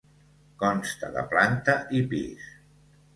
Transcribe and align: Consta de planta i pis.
Consta 0.61 1.09
de 1.17 1.23
planta 1.33 1.75
i 1.99 2.01
pis. 2.15 2.49